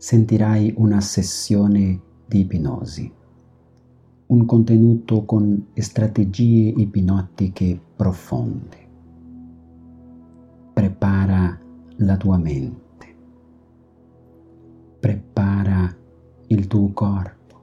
Sentirai 0.00 0.72
una 0.78 1.02
sessione 1.02 2.00
di 2.26 2.40
ipnosi, 2.40 3.12
un 4.28 4.46
contenuto 4.46 5.26
con 5.26 5.66
strategie 5.74 6.72
ipnotiche 6.74 7.78
profonde. 7.96 8.88
Prepara 10.72 11.60
la 11.96 12.16
tua 12.16 12.38
mente, 12.38 13.14
prepara 14.98 15.94
il 16.46 16.66
tuo 16.66 16.88
corpo, 16.94 17.60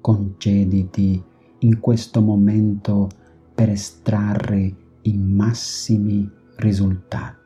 concediti 0.00 1.20
in 1.58 1.80
questo 1.80 2.20
momento 2.20 3.08
per 3.52 3.68
estrarre 3.68 4.76
i 5.02 5.16
massimi 5.18 6.30
risultati. 6.58 7.41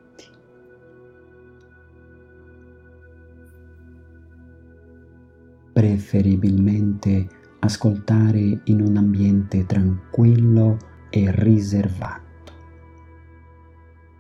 Preferibilmente 5.77 7.29
ascoltare 7.59 8.63
in 8.65 8.81
un 8.81 8.97
ambiente 8.97 9.67
tranquillo 9.67 10.79
e 11.11 11.31
riservato. 11.31 12.23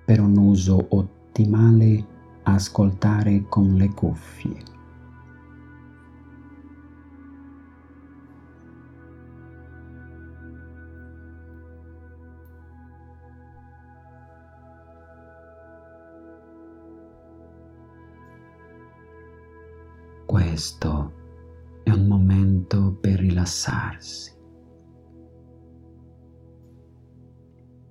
Per 0.04 0.20
un 0.20 0.36
uso 0.36 0.86
ottimale, 0.90 2.06
ascoltare 2.42 3.46
con 3.48 3.72
le 3.72 3.88
cuffie. 3.88 4.64
Questo 20.27 21.15
è 21.86 21.92
un 21.92 22.08
momento 22.08 22.97
per 23.01 23.20
rilassarsi. 23.20 24.35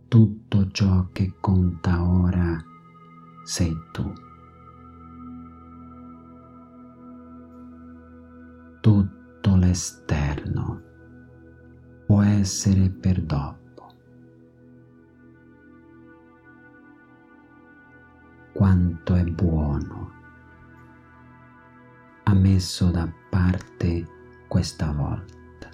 Tutto 0.10 0.68
ciò 0.72 1.08
che 1.14 1.38
conta 1.40 2.04
ora 2.04 2.62
sei 3.46 3.74
tu. 3.94 4.12
Tutto 8.82 9.56
l'esterno 9.56 10.82
può 12.06 12.22
essere 12.22 12.90
per 12.90 13.24
dopo. 13.24 13.94
Quanto 18.52 19.16
è 19.16 19.24
buono 19.24 20.05
ha 22.28 22.34
messo 22.34 22.90
da 22.90 23.08
parte 23.30 24.06
questa 24.48 24.92
volta. 24.92 25.70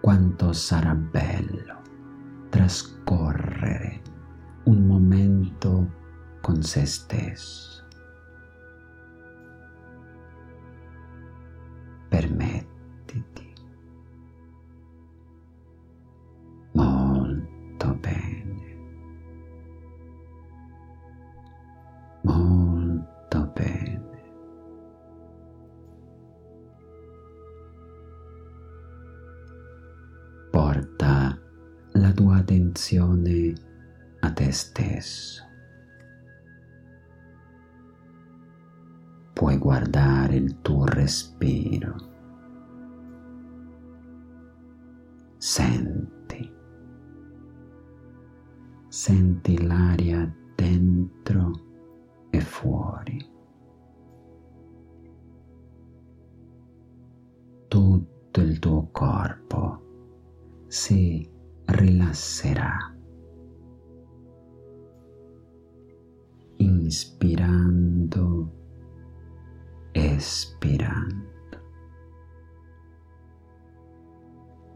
Quanto 0.00 0.52
sarà 0.52 0.94
bello 0.94 1.82
trascorrere 2.50 4.02
un 4.64 4.86
momento 4.86 5.92
con 6.40 6.62
se 6.62 6.84
stesso. 6.84 7.86
Permettiti. 12.08 13.52
Molto 16.72 17.94
bene. 17.94 18.76
Molto 22.22 22.57
attenzione 32.68 33.54
a 34.20 34.32
te 34.32 34.52
stesso. 34.52 35.42
Puoi 39.32 39.56
guardare 39.56 40.36
il 40.36 40.60
tuo 40.60 40.84
respiro. 40.84 41.96
Senti. 45.38 46.52
Senti 48.88 49.66
l'aria 49.66 50.30
dentro 50.54 51.50
e 52.30 52.40
fuori. 52.40 53.36
Tutto 57.68 58.40
il 58.40 58.58
tuo 58.58 58.88
corpo 58.90 60.64
si 60.66 61.36
rilasserà. 61.68 62.76
Inspirando, 66.56 68.52
espirando. 69.92 71.26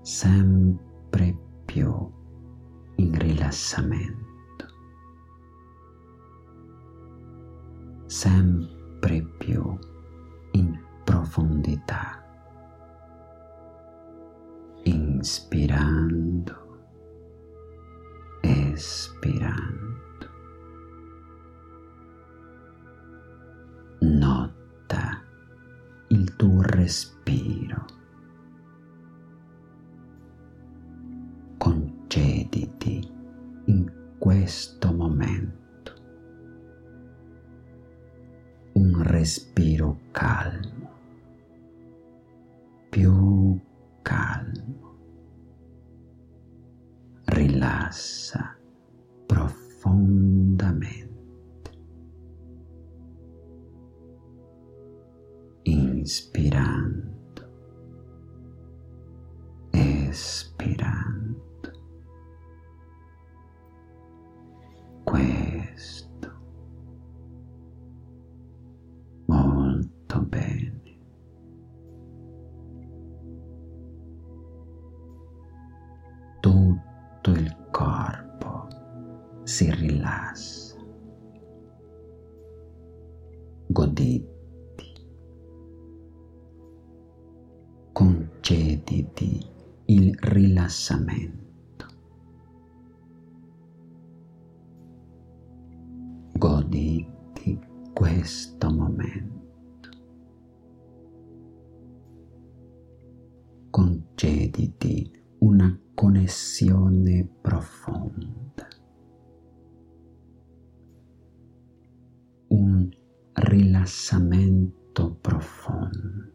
Sempre 0.02 1.36
più 1.64 2.10
in 2.96 3.18
rilassamento. 3.18 4.32
sempre 8.12 9.22
più 9.38 9.76
in 10.52 10.78
profondità, 11.02 12.22
inspirando, 14.82 16.71
espirando. 18.72 20.00
Nota 24.00 25.22
il 26.08 26.36
tuo 26.36 26.62
respiro. 26.62 27.84
Concediti 31.58 33.08
in 33.66 34.16
questo 34.18 34.92
momento 34.92 35.60
un 38.72 39.02
respiro 39.02 39.98
calmo, 40.10 40.90
più 42.88 43.60
calmo. 44.02 44.80
Rilassa 47.24 48.56
profundamente. 49.82 51.10
Inspirando. 55.64 56.91
Goditi 96.32 97.58
questo 97.92 98.70
momento. 98.70 99.40
Concediti 103.70 105.10
una 105.38 105.78
connessione 105.94 107.28
profonda, 107.40 108.68
un 112.48 112.88
rilassamento 113.34 115.14
profondo. 115.20 116.30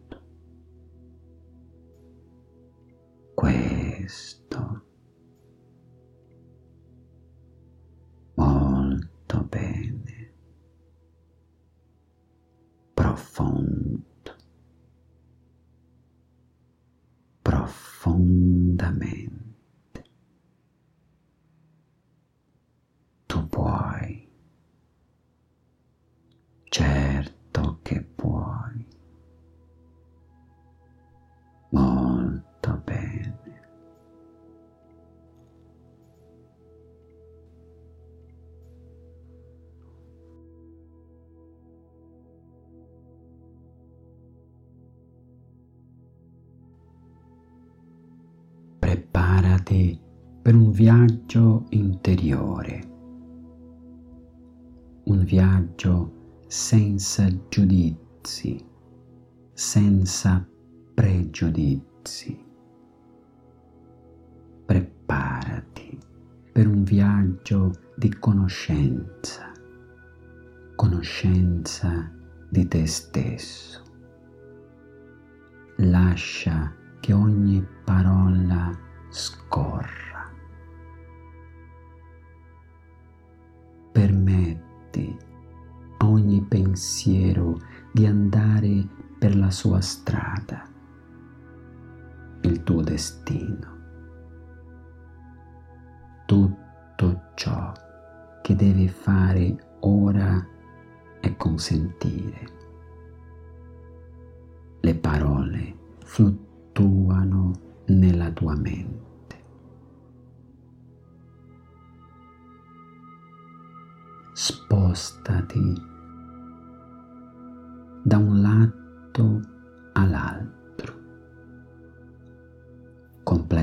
Questo 3.33 4.46
viaggio 50.77 51.65
interiore, 51.69 52.87
un 55.05 55.23
viaggio 55.23 56.43
senza 56.45 57.27
giudizi, 57.49 58.63
senza 59.53 60.47
pregiudizi. 60.93 62.45
Preparati 64.67 65.99
per 66.53 66.67
un 66.67 66.83
viaggio 66.83 67.71
di 67.95 68.13
conoscenza, 68.19 69.51
conoscenza 70.75 72.07
di 72.51 72.67
te 72.67 72.85
stesso. 72.85 73.81
Lascia 75.77 76.71
che 76.99 77.13
ogni 77.13 77.65
parola 77.83 78.69
scorra. 79.09 80.06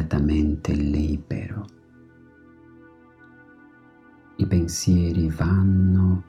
Completamente 0.04 0.72
libero. 0.74 1.64
I 4.36 4.46
pensieri 4.46 5.30
vanno 5.30 6.22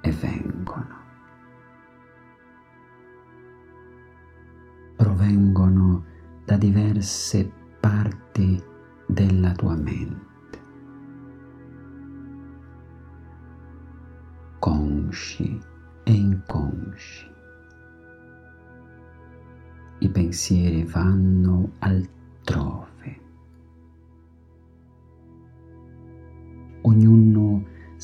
e 0.00 0.10
vengono. 0.12 1.04
Provengono 4.96 6.04
da 6.46 6.56
diverse 6.56 7.52
parti 7.80 8.62
della 9.06 9.52
tua 9.52 9.74
mente. 9.74 10.24
Consci 14.58 15.60
e 16.02 16.12
inconsci. 16.12 17.34
I 19.98 20.08
pensieri 20.08 20.84
vanno 20.84 21.72
altrove. 21.80 22.85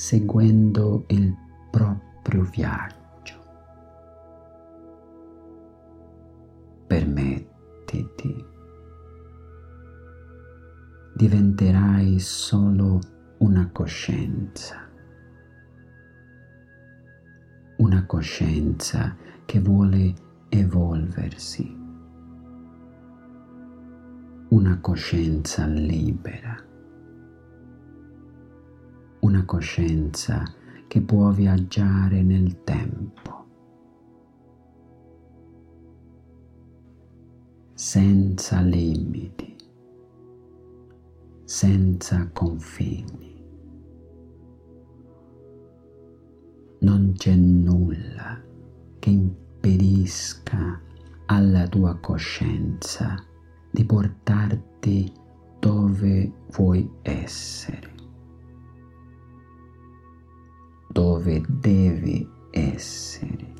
Seguendo 0.03 1.05
il 1.11 1.33
proprio 1.71 2.43
viaggio. 2.43 3.41
Permettiti. 6.89 8.45
Diventerai 11.15 12.19
solo 12.19 12.99
una 13.39 13.71
coscienza. 13.71 14.91
Una 17.77 18.05
coscienza 18.05 19.17
che 19.45 19.61
vuole 19.61 20.15
evolversi. 20.49 21.79
Una 24.49 24.81
coscienza 24.81 25.65
libera. 25.67 26.71
Una 29.23 29.45
coscienza 29.45 30.45
che 30.87 31.01
può 31.01 31.31
viaggiare 31.31 32.23
nel 32.23 32.63
tempo. 32.65 33.33
senza 37.83 38.61
limiti, 38.61 39.57
senza 41.43 42.29
confini. 42.33 43.45
Non 46.79 47.13
c'è 47.17 47.35
nulla 47.35 48.41
che 49.01 49.11
impedisca 49.11 50.81
alla 51.27 51.67
tua 51.67 51.97
coscienza 51.97 53.21
di 53.71 53.85
portarti 53.85 55.13
dove 55.59 56.33
vuoi 56.53 56.89
essere, 57.03 57.93
dove 60.93 61.43
devi 61.49 62.29
essere. 62.51 63.53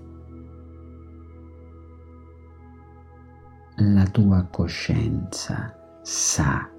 la 3.77 4.07
tua 4.07 4.47
coscienza 4.51 5.75
sa 6.03 6.71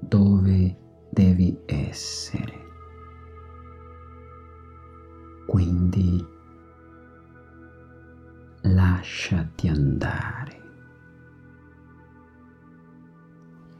dove 0.00 0.76
devi 1.10 1.56
essere. 1.64 2.64
Quindi 5.46 6.24
lascia 8.62 9.36
lasciati 9.36 9.68
andare. 9.68 10.64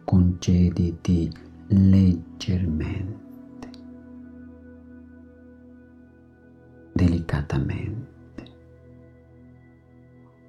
Concediti 0.05 1.31
leggermente, 1.69 3.26
delicatamente, 6.97 8.45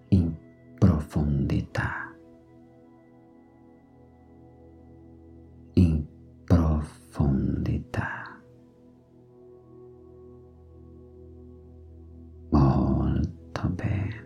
in 0.09 0.33
profondità, 0.79 2.15
in 5.73 6.05
profondità. 6.45 8.23
Molto 12.49 13.69
bene. 13.69 14.25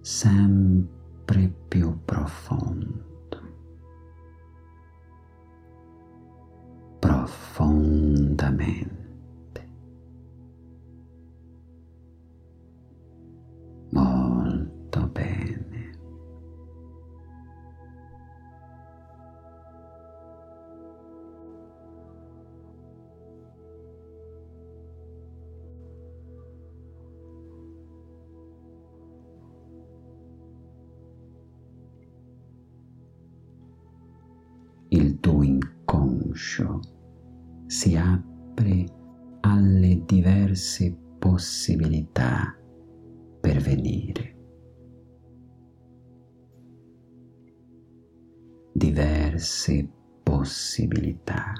Sempre 0.00 1.54
più 1.68 1.96
profondo. 2.04 3.11
Profondamente. 7.52 9.01
Diverse 48.82 49.86
possibilità. 50.24 51.52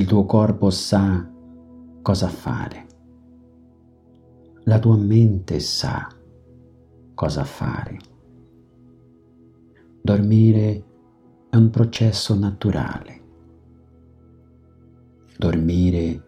Il 0.00 0.06
tuo 0.06 0.24
corpo 0.24 0.70
sa 0.70 1.30
cosa 2.00 2.28
fare. 2.28 2.86
La 4.62 4.78
tua 4.78 4.96
mente 4.96 5.60
sa 5.60 6.08
cosa 7.12 7.44
fare. 7.44 7.98
Dormire 10.00 10.84
è 11.50 11.56
un 11.56 11.68
processo 11.68 12.34
naturale. 12.34 13.22
Dormire 15.36 16.24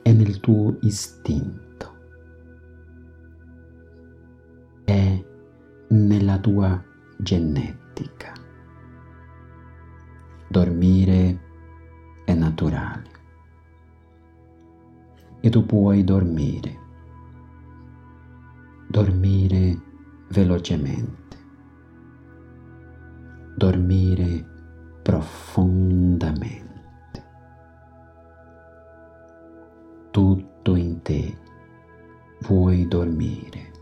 è 0.00 0.10
nel 0.14 0.40
tuo 0.40 0.78
istinto. 0.80 1.96
È 4.84 5.24
nella 5.88 6.38
tua 6.38 6.82
genetica. 7.18 8.32
Dormire 10.48 11.44
è 12.56 12.62
naturale 12.62 13.10
e 15.40 15.50
tu 15.50 15.66
puoi 15.66 16.02
dormire, 16.02 16.78
dormire 18.88 19.78
velocemente, 20.30 21.36
dormire 23.54 24.44
profondamente. 25.02 26.64
Tutto 30.10 30.74
in 30.74 31.02
te 31.02 31.38
vuoi 32.40 32.88
dormire. 32.88 33.74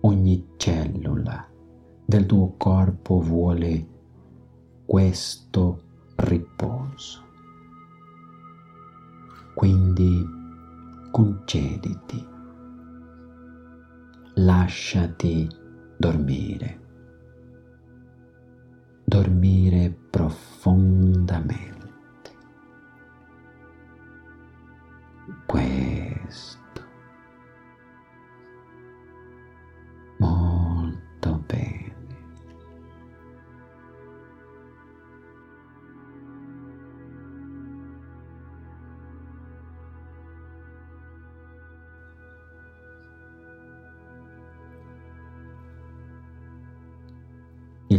Ogni 0.00 0.48
cellula 0.56 1.48
del 2.04 2.26
tuo 2.26 2.54
corpo 2.56 3.20
vuole 3.20 3.86
questo 4.84 5.90
riposo. 6.16 7.22
Quindi 9.54 10.26
concediti, 11.10 12.26
lasciati 14.34 15.48
dormire, 15.96 16.80
dormire 19.04 19.90
profondamente. 20.10 21.81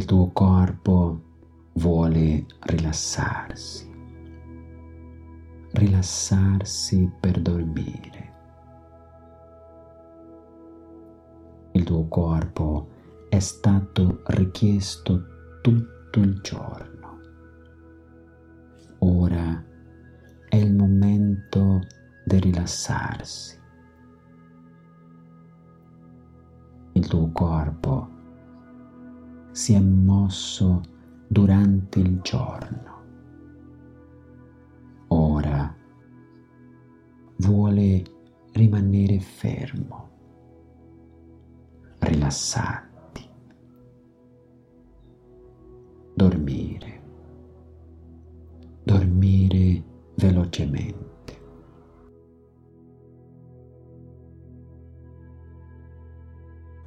Il 0.04 0.10
tuo 0.10 0.32
corpo 0.34 1.22
vuole 1.76 2.46
rilassarsi, 2.60 3.90
rilassarsi 5.72 7.10
per 7.22 7.42
dormire. 7.42 8.34
Il 11.72 11.86
tuo 11.86 12.06
corpo 12.10 12.90
è 13.30 13.40
stato 13.40 14.24
richiesto 14.26 15.60
tutto 15.62 16.20
il 16.20 16.38
giorno. 16.42 17.20
Ora 19.00 19.64
è 20.50 20.56
il 20.58 20.76
momento 20.76 21.80
di 22.26 22.40
rilassarsi. 22.42 23.58
Il 26.92 27.08
tuo 27.08 27.32
corpo 27.32 28.13
si 29.54 29.74
è 29.74 29.80
mosso 29.80 30.82
durante 31.28 32.00
il 32.00 32.20
giorno. 32.22 32.92
Ora 35.10 35.74
vuole 37.38 38.04
rimanere 38.54 39.20
fermo, 39.20 40.10
rilassati, 42.00 43.30
dormire, 46.16 47.02
dormire 48.84 49.84
velocemente. 50.16 51.12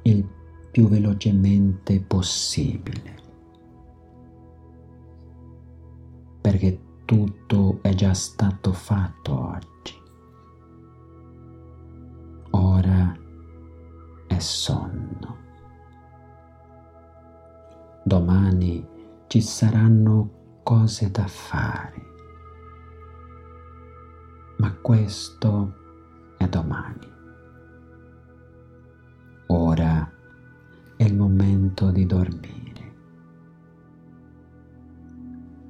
il 0.07 0.25
più 0.77 0.87
velocemente 0.87 1.99
possibile, 1.99 3.15
perché 6.39 6.99
tutto 7.03 7.79
è 7.81 7.95
già 7.95 8.13
stato 8.13 8.71
fatto 8.73 9.55
oggi. 9.55 9.95
Ora 12.51 13.11
è 14.27 14.37
sonno. 14.37 15.37
Domani 18.03 18.87
ci 19.25 19.41
saranno 19.41 20.59
cose 20.61 21.09
da 21.09 21.25
fare, 21.25 22.01
ma 24.59 24.71
questo 24.75 25.73
è 26.37 26.47
domani. 26.47 27.16
Di 31.97 32.05
dormire. 32.05 32.93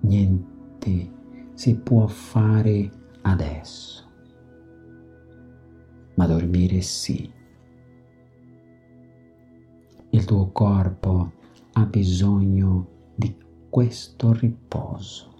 Niente 0.01 1.11
si 1.53 1.77
può 1.77 2.05
fare 2.07 2.91
adesso, 3.21 4.03
ma 6.15 6.27
dormire 6.27 6.81
sì. 6.81 7.33
Il 10.09 10.25
tuo 10.25 10.51
corpo 10.51 11.31
ha 11.73 11.85
bisogno 11.85 12.87
di 13.15 13.33
questo 13.69 14.33
riposo, 14.33 15.33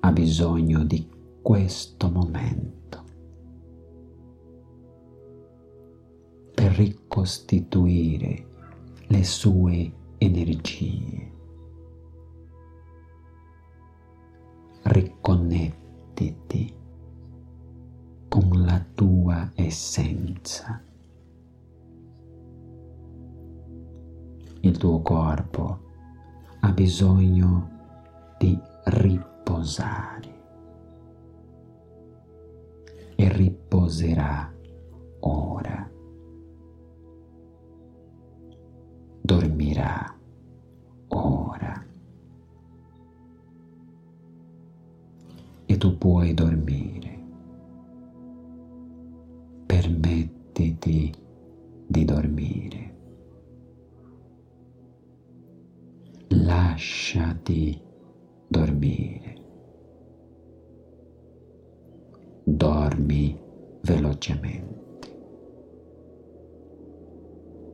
ha 0.00 0.12
bisogno 0.12 0.84
di 0.84 1.08
questo 1.40 2.10
momento 2.10 3.07
ricostituire 6.78 8.46
le 9.08 9.24
sue 9.24 9.92
energie. 10.18 11.32
Riconnettiti 14.82 16.72
con 18.28 18.62
la 18.64 18.84
tua 18.94 19.50
essenza. 19.56 20.80
Il 24.60 24.76
tuo 24.76 25.02
corpo 25.02 25.80
ha 26.60 26.70
bisogno 26.70 27.70
di 28.38 28.56
riposare 28.84 30.36
e 33.16 33.32
riposerà 33.32 34.52
ora. 35.20 35.96
Dormirà 39.28 40.18
ora. 41.08 41.84
E 45.66 45.76
tu 45.76 45.98
puoi 45.98 46.32
dormire. 46.32 47.18
Permettiti 49.66 51.12
di 51.86 52.04
dormire. 52.06 52.96
Lasciati 56.28 57.78
dormire. 58.46 59.36
Dormi 62.44 63.38
velocemente. 63.82 64.76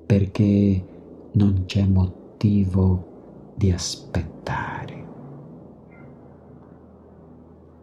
Perché 0.05 0.93
non 1.37 1.64
c'è 1.66 1.85
motivo 1.85 3.53
di 3.57 3.73
aspettare. 3.73 5.05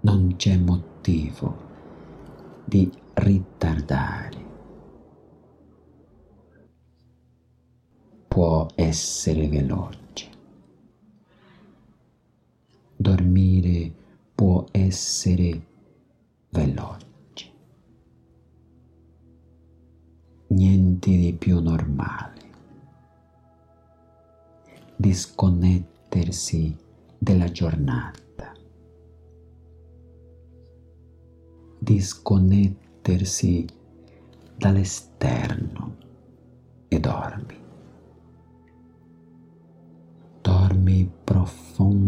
Non 0.02 0.36
c'è 0.38 0.58
motivo 0.58 1.70
di 2.64 2.90
ritardare. 3.16 4.50
Può 8.28 8.68
essere 8.76 9.48
veloce. 9.50 10.30
Dormire 12.96 13.92
può 14.34 14.64
essere 14.72 15.41
disconnettersi 25.12 26.74
dalla 27.18 27.52
giornata, 27.52 28.54
disconnettersi 31.80 33.66
dall'esterno 34.56 35.98
e 36.88 37.00
dormi. 37.02 37.60
Dormi 40.40 41.12
profondamente. 41.26 42.01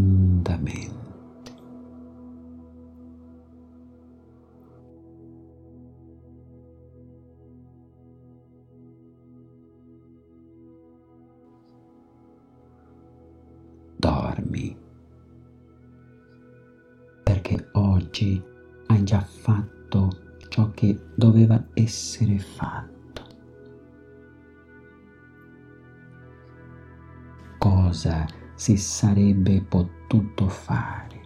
Si 28.63 28.77
sarebbe 28.77 29.61
potuto 29.61 30.47
fare? 30.47 31.21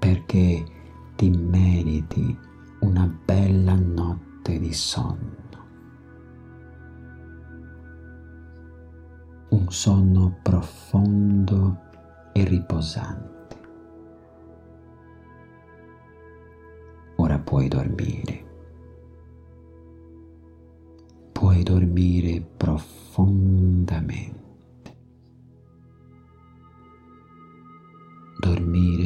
Perché 0.00 0.64
ti 1.14 1.30
meriti 1.30 2.36
una 2.80 3.06
bella 3.06 3.74
notte 3.74 4.58
di 4.58 4.72
sonno. 4.72 5.38
un 9.50 9.68
sonno 9.68 10.38
profondo 10.42 11.78
e 12.32 12.44
riposante. 12.44 13.58
Ora 17.16 17.38
puoi 17.38 17.66
dormire. 17.66 18.39
Puoi 21.60 21.78
dormire 21.78 22.40
profondamente. 22.56 24.38
Dormire 28.38 28.99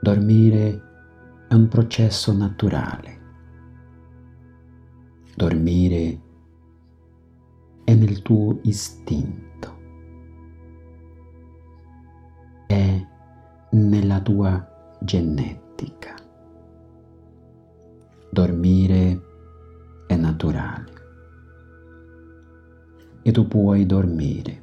Dormire 0.00 0.82
è 1.48 1.54
un 1.54 1.68
processo 1.68 2.32
naturale. 2.36 3.16
Dormire 5.34 6.20
è 7.84 7.94
nel 7.94 8.22
tuo 8.22 8.58
istinto, 8.62 9.78
è 12.66 13.06
nella 13.70 14.20
tua 14.20 14.96
genetica. 15.00 16.14
Dormire 18.30 19.20
è 20.06 20.16
naturale 20.16 20.98
e 23.22 23.30
tu 23.30 23.46
puoi 23.46 23.84
dormire, 23.84 24.62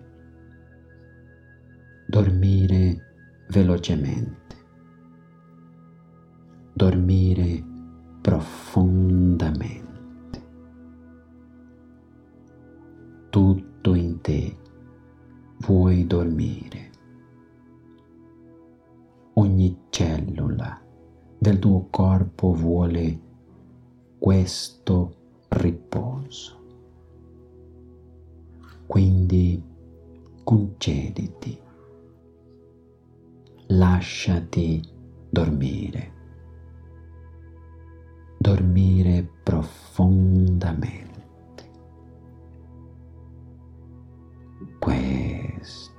dormire 2.08 3.46
velocemente, 3.50 4.45
dormire 6.78 7.64
profondamente. 8.20 10.44
Tutto 13.30 13.94
in 13.94 14.20
te 14.20 14.58
vuoi 15.60 16.06
dormire. 16.06 16.92
Ogni 19.36 19.84
cellula 19.90 20.78
del 21.38 21.60
tuo 21.60 21.88
corpo 21.90 22.54
vuole 22.54 23.22
questo 24.18 25.16
riposo. 25.48 26.60
Quindi 28.86 29.64
concediti, 30.44 31.58
lasciati 33.68 34.82
dormire, 35.30 36.15
dormire 38.38 39.28
profondamente. 39.44 41.24
Questo 44.80 45.95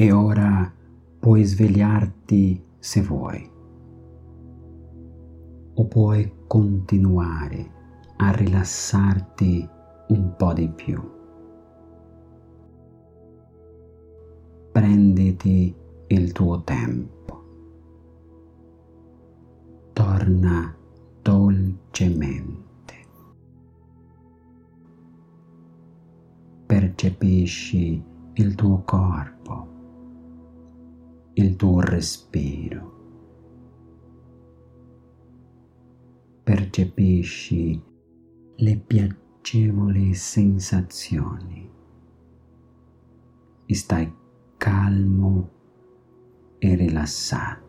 E 0.00 0.12
ora 0.12 0.72
puoi 1.18 1.42
svegliarti 1.42 2.64
se 2.78 3.02
vuoi, 3.02 3.50
o 5.74 5.84
puoi 5.86 6.32
continuare 6.46 7.72
a 8.18 8.30
rilassarti 8.30 9.68
un 10.10 10.36
po' 10.36 10.52
di 10.52 10.68
più. 10.68 11.02
Prenditi 14.70 15.74
il 16.06 16.30
tuo 16.30 16.62
tempo. 16.62 17.42
Torna 19.94 20.76
dolcemente. 21.20 22.94
Percepisci 26.66 28.00
il 28.34 28.54
tuo 28.54 28.82
corpo, 28.84 29.77
il 31.38 31.54
tuo 31.54 31.80
respiro. 31.80 32.96
Percepisci 36.42 37.80
le 38.56 38.76
piacevoli 38.76 40.14
sensazioni. 40.14 41.70
Stai 43.66 44.12
calmo 44.56 45.50
e 46.58 46.74
rilassato. 46.74 47.66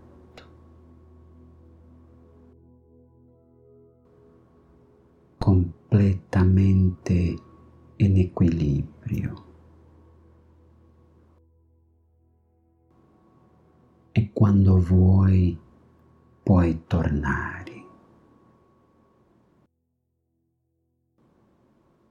completamente 5.38 7.36
in 7.96 8.18
equilibrio. 8.18 9.49
Quando 14.40 14.80
vuoi 14.80 15.60
puoi 16.42 16.84
tornare. 16.88 17.86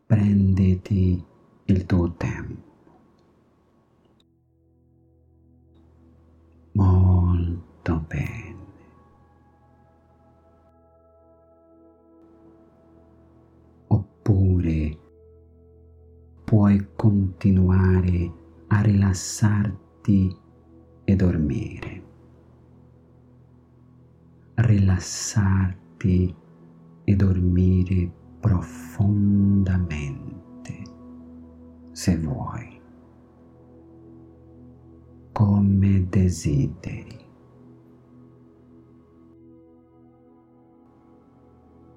Prenditi 0.05 1.25
il 1.65 1.87
tuo 1.87 2.13
tempo. 2.17 2.71
Molto 6.73 8.05
bene. 8.07 8.67
Oppure 13.87 14.99
puoi 16.45 16.89
continuare 16.95 18.33
a 18.67 18.83
rilassarti 18.83 20.37
e 21.05 21.17
dormire. 21.17 22.08
Rilassarti 24.61 26.35
e 27.05 27.15
dormire 27.15 28.11
profondamente, 28.41 30.83
se 31.93 32.19
vuoi, 32.19 32.81
come 35.31 36.09
desideri. 36.09 37.25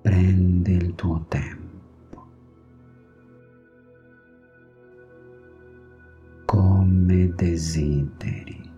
Prendi 0.02 0.74
il 0.74 0.93
tuo 0.93 1.26
tempo, 1.28 2.26
come 6.45 7.34
desideri. 7.34 8.70